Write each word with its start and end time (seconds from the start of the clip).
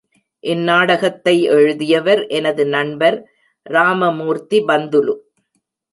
இந்நாடகத்தை 0.43 1.43
எழுதியவர் 1.49 2.27
எனது 2.27 2.65
நண்பர் 2.67 3.17
ராமமூர்த்தி 3.65 4.59
பந்துலு. 4.59 5.15